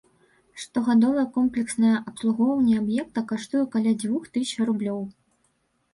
[0.61, 5.01] Штогадовае комплекснае абслугоўванне аб'екта каштуе каля дзвюх тысяч рублёў.